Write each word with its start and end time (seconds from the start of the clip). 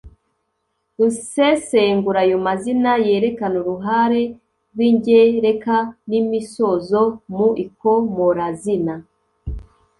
Gusesengura 0.97 2.19
ayo 2.25 2.37
mazina 2.47 2.91
yerekana 3.07 3.55
uruhare 3.63 4.23
rw’ingereka 4.73 5.75
n’imisozo 6.09 7.01
mu 7.35 7.47
ikomorazina 7.65 8.93